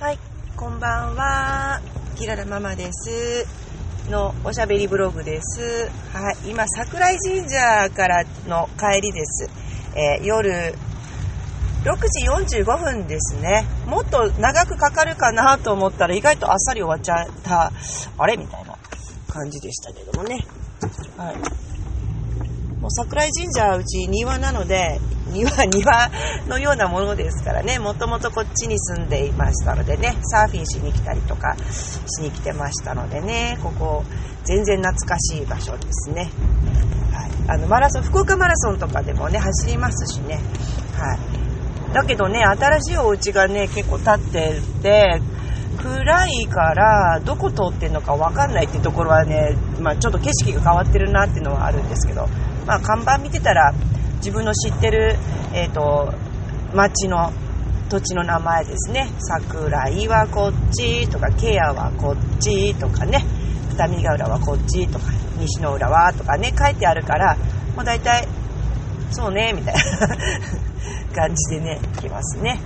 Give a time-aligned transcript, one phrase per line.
[0.00, 0.18] はい、
[0.56, 1.78] こんばんは。
[2.16, 3.46] キララママです。
[4.08, 5.90] のおしゃべりブログです。
[6.14, 9.50] はい、今、桜井神社からの帰りです。
[9.94, 10.74] えー夜、
[11.84, 13.66] 6時45分ですね。
[13.84, 17.70] もっと長くかかるかなと思ったら意外とあっさり終わっちゃった。
[18.16, 18.38] あれ？
[18.38, 18.78] みたいな
[19.28, 20.46] 感じでしたけどもね。
[21.18, 21.36] はい。
[22.80, 24.98] もう桜井神社はうち庭なので、
[25.30, 26.10] 庭、庭
[26.48, 34.04] のようなものですからね、もともとこっちに住んでいましたのでね、サーフィンしに来たりとかしに来てましたのでね、ここ、
[34.44, 36.30] 全然懐かしい場所ですね。
[37.12, 37.30] はい。
[37.48, 40.40] あの、マラソン、福岡マラソンとかでもね、走りますしね。
[40.96, 41.40] はい。
[41.92, 45.22] だけどね、新しいお家がね、結構建ってて、
[45.82, 52.28] 暗いから、どこ通ってんのかわかんないっていうところはね、まあちょっと景色が変わってるなっていうのはあるんですけど、
[52.66, 53.72] まあ看板見てたら、
[54.20, 55.16] 自分の知ってる、
[55.54, 56.12] えっ、と、
[56.74, 57.32] 町の
[57.88, 59.08] 土地の名前ですね。
[59.18, 63.24] 桜井はこっちとか、ケアはこっちとかね、
[63.70, 65.06] 二見ヶ浦はこっちとか、
[65.38, 67.36] 西の浦はとかね、書いてあるから、
[67.74, 68.28] もう大体、
[69.10, 69.80] そうね、みたいな
[71.16, 72.60] 感じでね、来ますね。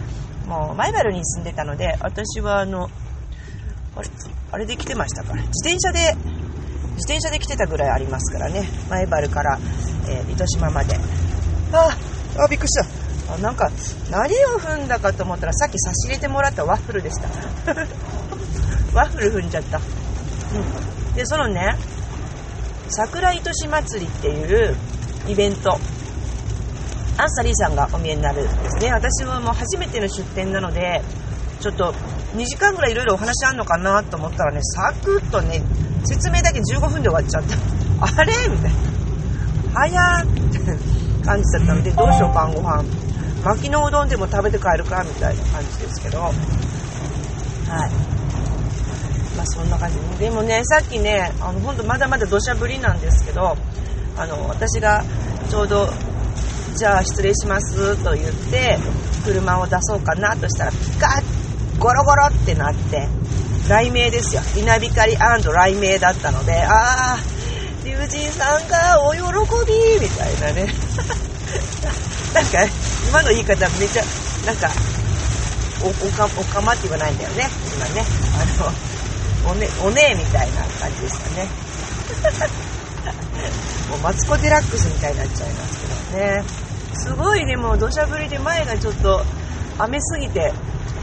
[0.46, 2.90] もう、前原に住んでたので、私はあの、
[3.96, 4.08] あれ、
[4.52, 6.14] あれで来てましたか、自転車で、
[6.96, 9.58] 自転車で来てたぐらいありますからね、前原から、
[10.08, 10.98] えー糸島まで。
[11.76, 12.86] ああ、びっくりした。
[13.34, 13.70] あなんか、
[14.10, 17.28] 何を踏んだかと思ったら、さっき差し入れてもらったワッフルでした。
[18.92, 19.78] ワッフル踏んじゃった。
[19.78, 21.14] うん。
[21.14, 21.76] で、そのね、
[22.88, 24.76] 桜糸市祭りっていう
[25.28, 25.78] イベント、
[27.16, 28.92] アンサリーさんがお見えになるんですね。
[28.92, 31.02] 私はもう初めての出店なので、
[31.60, 31.94] ちょっと
[32.36, 35.62] 2時間ぐらいいろいろお話あんのかなと思ったらね、サクッとね、
[36.04, 38.20] 説明だけ15分で終わっちゃった。
[38.20, 38.32] あれ？
[38.48, 38.94] みたいな。
[39.72, 42.84] 早ーって感じだったので、どうしよう晩ご飯。
[43.44, 46.20] 巻きのうどんでも食べて帰るかみたいな感じですけど。
[46.20, 46.32] はい。
[49.36, 49.98] まあそんな感じ。
[50.18, 53.56] でもね、さっきね、あの、ほんとまだまだ土砂降りなんですけど、
[54.16, 55.04] あの、私が
[55.50, 55.88] ちょうど、
[56.76, 58.78] じゃあ失礼しますと言って、
[59.24, 63.08] 車を出そうかなとしたら、ピカッ、ゴロゴロってなって、
[63.68, 64.42] 雷鳴ですよ。
[64.56, 67.33] 稲光雷鳴だったので、あー、
[67.84, 70.72] 龍神さんがお喜びみたいなね。
[72.32, 72.64] なんか、
[73.08, 74.04] 今の言い方めちゃ、
[74.46, 74.70] なんか、
[75.82, 77.48] お、おか、おかまって言わないんだよね。
[77.76, 78.04] 今ね。
[78.40, 81.48] あの、おね、おねえみたいな感じでしたね。
[83.90, 85.78] もうマツコ・デラックスみたいになっちゃいます
[86.12, 86.44] けどね。
[86.94, 89.24] すごいでも土砂降りで前がちょっと
[89.78, 90.52] 雨すぎて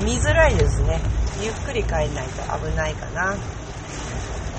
[0.02, 1.00] 見づらいですね。
[1.44, 3.36] ゆっくり帰んないと危ないかな。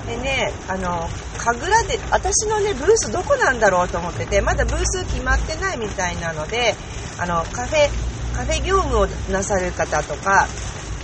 [0.07, 6.75] でね、あの、神楽で、私のね、ブースどこなんだろうと思ってて、まだブース決まってないみたいなので、
[7.19, 7.89] あの、カフェ、
[8.35, 10.47] カフェ業務をなさる方とか、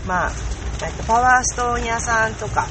[0.06, 0.32] まあ、
[0.82, 2.68] えっとパワーストーン屋さんとか、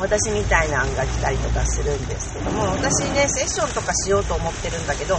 [0.00, 5.18] 私みたいなのが来たりとかするんですけども、私ね、セッションとかしようと思ってるんだけど、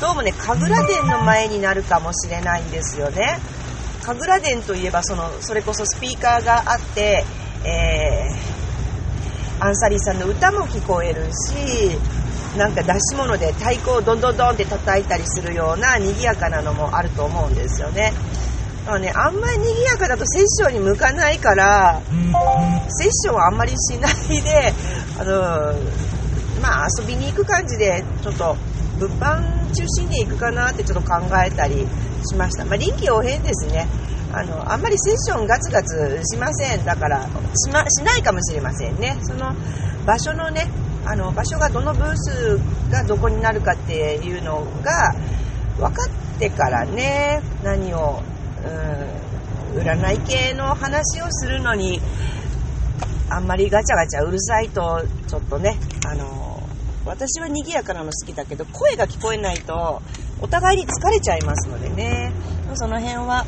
[0.00, 3.40] どうもね、神楽殿の前になるかもしれないんですよね。
[4.02, 7.24] 神楽殿といえば、その、それこそスピーカーがあって、
[7.64, 8.61] えー、
[9.62, 11.96] アンサリーさんの歌も聞こえるし、
[12.58, 18.12] なんか出し物で太鼓をどんどんどんって叩いたりするような賑やかなのもあると思うんですよね。
[18.86, 22.02] だからね、あんまり賑やかだとセッションに向かないから、
[22.88, 24.74] セッションはあんまりしないで、
[25.20, 25.74] あの、
[26.60, 28.56] まあ遊びに行く感じで、ちょっと
[28.98, 31.86] 物販中心に行くかなってちょっと考えたり
[32.28, 32.64] しました。
[32.64, 33.86] まあ臨機応変ですね。
[34.32, 36.84] あの、あんまりセッションガツガツしません。
[36.84, 39.18] だから、しま、しないかもしれませんね。
[39.22, 39.54] その
[40.06, 40.68] 場所のね、
[41.04, 42.58] あの、場所がどのブース
[42.90, 45.14] がどこになるかっていうのが
[45.78, 48.22] 分かってからね、何を、
[49.74, 52.00] うん、占い系の話をするのに、
[53.28, 56.62] あんまりガチャガチャうるさいと、ちょっとね、あの、
[57.04, 60.00] 私は賑やかなの好きだけど、声が聞こえないと、
[60.40, 62.32] お互いに疲れちゃいますのでね、
[62.74, 63.44] その辺は、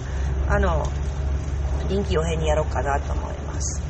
[0.48, 0.86] あの、
[1.88, 3.82] 臨機応変にやろうかなと思います。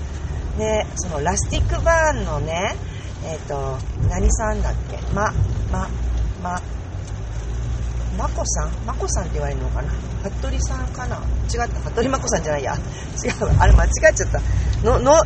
[0.58, 2.76] で、そのラスティックバーンのね、
[3.24, 3.78] えっ、と、
[4.08, 4.98] 何さんだっけ？
[5.14, 5.32] ま、
[5.72, 5.88] ま、
[6.42, 6.60] ま、
[8.18, 8.70] まこさん？
[8.86, 9.90] まこさんって言われるのかな？
[10.22, 11.16] 服部さんかな？
[11.52, 11.80] 違った。
[11.80, 12.74] 服部まこさんじゃないや。
[13.24, 13.58] 違う。
[13.58, 14.40] あれ間違っちゃった。
[14.84, 15.18] の、の、違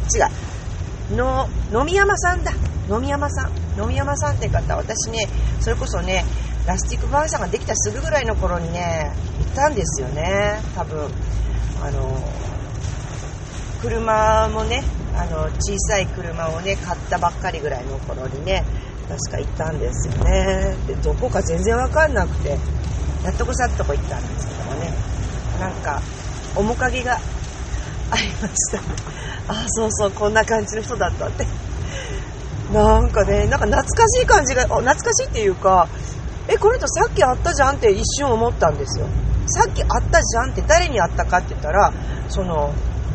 [1.12, 1.16] う。
[1.16, 2.52] の、野見山さんだ。
[2.88, 3.52] 野見山さん。
[3.76, 5.28] 野見山さんって方、私ね、
[5.60, 6.24] それこそね、
[6.68, 10.60] ラスティックバーンさんができたすぐぐらいの頃にね、行ったんですよね。
[10.74, 11.08] 多分。
[11.82, 12.18] あの、
[13.80, 14.84] 車もね、
[15.16, 18.66] あの、小さい車をね、買ったばっかりぐらいの頃にね、
[19.08, 20.76] 確か行ったんですよね。
[20.86, 22.50] で、どこか全然わかんなくて、
[23.24, 24.92] やっとこさっとこ行ったんですけどもね。
[25.58, 26.02] なんか、
[26.54, 27.14] 面影が
[28.10, 28.78] ありました
[29.48, 31.46] あそうそうこんな感じの人だったって
[32.72, 35.88] なんかねなんか懐かしい感じが懐かしいっていうか
[36.48, 39.06] えこの人さっき会ったじゃんって一瞬思ったんですよ。
[39.46, 41.92] さっき会ったじゃんって誰に会ったかって言ったら
[42.28, 42.72] その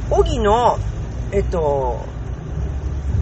[0.09, 0.77] 荻の
[1.31, 2.05] えっと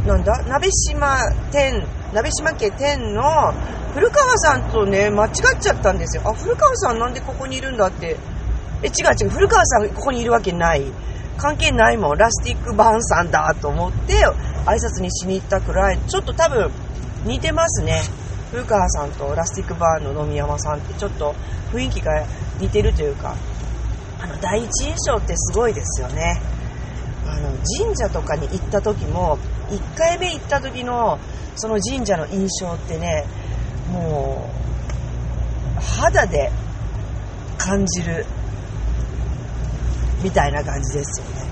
[0.05, 0.43] なんだ？
[0.43, 1.17] 鍋島
[1.51, 3.53] 店鍋島家店の
[3.93, 6.23] 古川さんとね間違っちゃったんですよ。
[6.25, 8.17] あ古川さんなんでここにいるんだって。
[8.83, 10.83] え違う違う古川さんここにいるわけない。
[11.37, 12.17] 関係ないもん。
[12.17, 14.25] ラスティックバーンさんだと思って
[14.65, 15.99] 挨拶にしに行ったくらい。
[16.07, 16.71] ちょっと多分
[17.25, 18.01] 似てますね。
[18.51, 21.33] 古川さんとラスティックバーンの野見山さんってちょっと
[21.71, 22.25] 雰囲気が
[22.59, 23.36] 似てるというか
[24.19, 26.39] あの第一印象ってすごいですよね。
[27.25, 27.50] あの
[27.80, 29.38] 神社とかに行った時も
[29.69, 31.18] 1回目行った時の
[31.56, 33.25] その神社の印象ってね
[33.89, 34.50] も
[35.77, 36.51] う肌で
[37.57, 38.25] 感じる
[40.24, 41.50] みたいな感じですよね。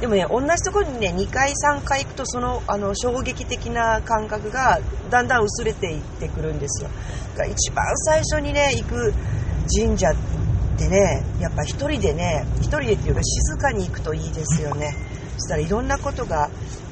[0.00, 4.80] でもね同じところにね2回3回行くとそのあの衝撃的な感覚が
[5.10, 6.88] だんだん薄れていってくるんですよ。
[7.32, 9.12] だから一番最初にね行く
[9.76, 10.16] 神社っ
[10.78, 14.96] てねやっぱ一人でね一人でっていうか静かに行くといいですよね。
[15.36, 16.48] そしたらいろんなことが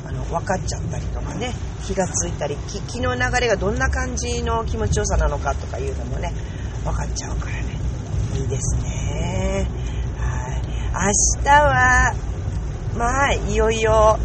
[0.07, 1.55] あの分かっちゃったりとかね
[1.85, 2.57] 気がついたり
[2.89, 6.33] 気の流れがどんな感じの気持ちよさなのかとかいうのもね
[6.85, 7.79] 分かっちゃうからね。
[8.35, 9.67] いいですね。
[10.19, 10.63] はい。
[11.39, 12.15] 明日は
[12.99, 14.19] まあいよいよ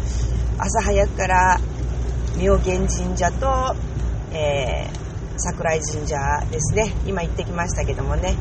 [0.58, 1.60] 朝早くから
[2.36, 3.76] 妙見神社と、
[4.32, 6.16] えー、桜井神社
[6.50, 6.92] ですね。
[7.06, 8.34] 今行ってきましたけどもね。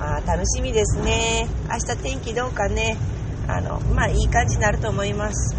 [0.00, 1.46] あ楽しみですね。
[1.70, 2.96] 明日天気どうかね。
[3.46, 5.54] あのまあいい感じになると思います。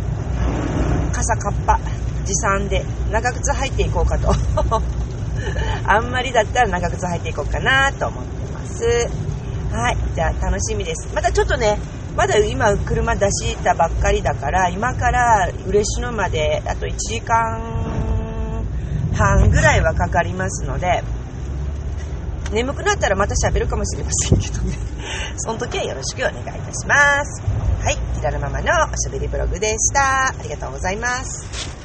[1.13, 1.79] 傘カッパ
[2.25, 4.33] 持参で長靴履いていこうかと。
[5.87, 9.09] あんまりだったら長靴履いていこうかなと思ってます。
[9.71, 9.97] はい。
[10.13, 11.07] じゃあ楽しみです。
[11.15, 11.79] またちょっとね
[12.17, 18.65] まだ今車出したばっかりだから今から嬉野まであと1時間
[19.13, 21.03] 半ぐらいはかかりますので
[22.51, 24.75] 眠くなったらまた喋るかもしれませんけどね
[25.37, 27.41] その時はよろしくお願いいたします
[27.87, 30.27] はい、ひらのままのおしゃべりブログでした。
[30.27, 31.76] ありがとうございます。